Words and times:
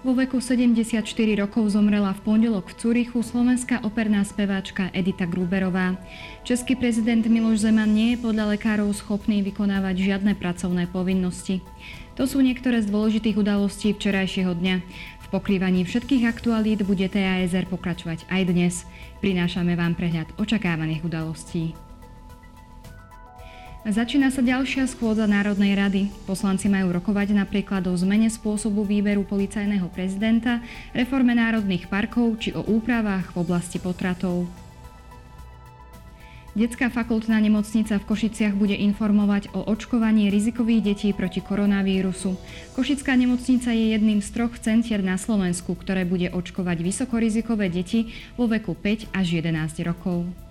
Vo 0.00 0.16
veku 0.16 0.40
74 0.40 1.04
rokov 1.36 1.76
zomrela 1.76 2.16
v 2.16 2.24
pondelok 2.24 2.72
v 2.72 2.78
Cúrichu 2.80 3.20
slovenská 3.20 3.84
operná 3.84 4.24
speváčka 4.24 4.88
Edita 4.96 5.28
Gruberová. 5.28 6.00
Český 6.40 6.72
prezident 6.72 7.20
Miloš 7.20 7.68
Zeman 7.68 7.92
nie 7.92 8.16
je 8.16 8.24
podľa 8.24 8.56
lekárov 8.56 8.88
schopný 8.96 9.44
vykonávať 9.44 10.00
žiadne 10.00 10.32
pracovné 10.40 10.88
povinnosti. 10.88 11.60
To 12.16 12.24
sú 12.24 12.40
niektoré 12.40 12.80
z 12.80 12.88
dôležitých 12.88 13.36
udalostí 13.36 13.92
včerajšieho 13.92 14.56
dňa. 14.56 14.76
V 15.20 15.26
pokrývaní 15.28 15.84
všetkých 15.84 16.32
aktualít 16.32 16.80
bude 16.80 17.04
TASR 17.04 17.68
pokračovať 17.68 18.24
aj 18.32 18.42
dnes. 18.48 18.88
Prinášame 19.20 19.76
vám 19.76 19.92
prehľad 20.00 20.32
očakávaných 20.40 21.04
udalostí. 21.04 21.76
Začína 23.80 24.28
sa 24.28 24.44
ďalšia 24.44 24.84
schôdza 24.92 25.24
Národnej 25.24 25.72
rady. 25.72 26.12
Poslanci 26.28 26.68
majú 26.68 26.92
rokovať 26.92 27.32
napríklad 27.32 27.80
o 27.88 27.96
zmene 27.96 28.28
spôsobu 28.28 28.84
výberu 28.84 29.24
policajného 29.24 29.88
prezidenta, 29.88 30.60
reforme 30.92 31.32
národných 31.32 31.88
parkov 31.88 32.36
či 32.44 32.52
o 32.52 32.60
úpravách 32.60 33.32
v 33.32 33.40
oblasti 33.40 33.80
potratov. 33.80 34.44
Detská 36.52 36.92
fakultná 36.92 37.40
nemocnica 37.40 37.96
v 37.96 38.04
Košiciach 38.04 38.52
bude 38.52 38.76
informovať 38.76 39.48
o 39.56 39.64
očkovaní 39.64 40.28
rizikových 40.28 40.92
detí 40.92 41.08
proti 41.16 41.40
koronavírusu. 41.40 42.36
Košická 42.76 43.16
nemocnica 43.16 43.72
je 43.72 43.96
jedným 43.96 44.20
z 44.20 44.28
troch 44.28 44.60
centier 44.60 45.00
na 45.00 45.16
Slovensku, 45.16 45.72
ktoré 45.72 46.04
bude 46.04 46.28
očkovať 46.28 46.84
vysokorizikové 46.84 47.72
deti 47.72 48.12
vo 48.36 48.44
veku 48.44 48.76
5 48.76 49.08
až 49.16 49.40
11 49.40 49.88
rokov. 49.88 50.49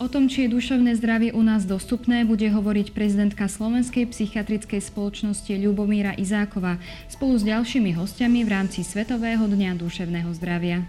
O 0.00 0.08
tom, 0.08 0.32
či 0.32 0.48
je 0.48 0.56
duševné 0.56 0.96
zdravie 0.96 1.36
u 1.36 1.44
nás 1.44 1.68
dostupné, 1.68 2.24
bude 2.24 2.48
hovoriť 2.48 2.96
prezidentka 2.96 3.44
Slovenskej 3.44 4.08
psychiatrickej 4.08 4.80
spoločnosti 4.80 5.52
Ľubomíra 5.52 6.16
Izáková 6.16 6.80
spolu 7.12 7.36
s 7.36 7.44
ďalšími 7.44 7.92
hostiami 7.92 8.40
v 8.40 8.48
rámci 8.48 8.80
Svetového 8.80 9.44
dňa 9.44 9.76
duševného 9.76 10.32
zdravia. 10.40 10.88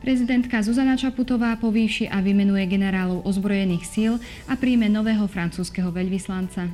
Prezidentka 0.00 0.64
Zuzana 0.64 0.96
Čaputová 0.96 1.52
povýši 1.60 2.08
a 2.08 2.24
vymenuje 2.24 2.64
generálov 2.64 3.20
ozbrojených 3.28 3.84
síl 3.84 4.16
a 4.48 4.56
príjme 4.56 4.88
nového 4.88 5.28
francúzského 5.28 5.92
veľvyslanca. 5.92 6.72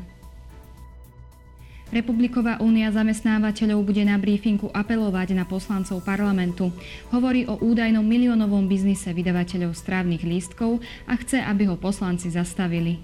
Republiková 1.94 2.58
únia 2.58 2.90
zamestnávateľov 2.90 3.86
bude 3.86 4.02
na 4.02 4.18
briefingu 4.18 4.66
apelovať 4.74 5.30
na 5.38 5.46
poslancov 5.46 6.02
parlamentu. 6.02 6.74
Hovorí 7.14 7.46
o 7.46 7.54
údajnom 7.54 8.02
miliónovom 8.02 8.66
biznise 8.66 9.14
vydavateľov 9.14 9.78
strávnych 9.78 10.26
lístkov 10.26 10.82
a 11.06 11.14
chce, 11.14 11.38
aby 11.38 11.70
ho 11.70 11.78
poslanci 11.78 12.34
zastavili. 12.34 12.98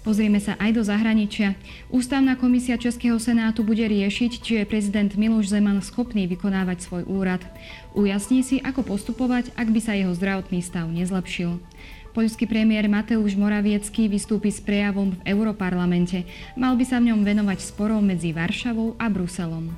Pozrieme 0.00 0.40
sa 0.40 0.56
aj 0.56 0.70
do 0.76 0.82
zahraničia. 0.84 1.60
Ústavná 1.92 2.40
komisia 2.40 2.80
Českého 2.80 3.20
senátu 3.20 3.60
bude 3.64 3.84
riešiť, 3.84 4.32
či 4.40 4.52
je 4.60 4.68
prezident 4.68 5.12
Miloš 5.12 5.52
Zeman 5.52 5.84
schopný 5.84 6.24
vykonávať 6.24 6.88
svoj 6.88 7.04
úrad. 7.04 7.44
Ujasní 7.92 8.40
si, 8.40 8.64
ako 8.64 8.80
postupovať, 8.96 9.52
ak 9.60 9.68
by 9.68 9.80
sa 9.80 9.92
jeho 9.92 10.12
zdravotný 10.16 10.64
stav 10.64 10.88
nezlepšil. 10.88 11.60
Poľský 12.14 12.46
premiér 12.46 12.86
Mateusz 12.86 13.34
Moraviecký 13.34 14.06
vystúpi 14.06 14.54
s 14.54 14.62
prejavom 14.62 15.18
v 15.18 15.34
Europarlamente. 15.34 16.22
Mal 16.54 16.78
by 16.78 16.84
sa 16.86 17.02
v 17.02 17.10
ňom 17.10 17.26
venovať 17.26 17.58
sporom 17.58 18.06
medzi 18.06 18.30
Varšavou 18.30 18.94
a 19.02 19.10
Bruselom. 19.10 19.74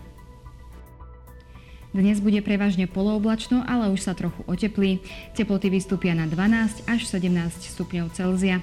Dnes 1.97 2.21
bude 2.21 2.45
prevažne 2.45 2.85
polooblačno, 2.85 3.65
ale 3.65 3.89
už 3.89 4.05
sa 4.05 4.13
trochu 4.13 4.45
oteplí. 4.45 5.01
Teploty 5.33 5.73
vystúpia 5.73 6.13
na 6.13 6.29
12 6.29 6.85
až 6.85 7.01
17 7.09 7.73
stupňov 7.73 8.13
Celzia. 8.13 8.61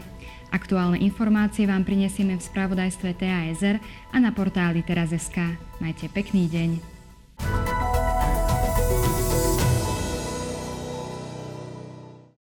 Aktuálne 0.53 1.01
informácie 1.01 1.65
vám 1.65 1.81
prinesieme 1.81 2.37
v 2.37 2.45
spravodajstve 2.45 3.17
TASR 3.17 3.81
a 4.13 4.17
na 4.21 4.29
portáli 4.29 4.85
teraz.sk. 4.85 5.57
Majte 5.81 6.13
pekný 6.13 6.45
deň. 6.45 6.92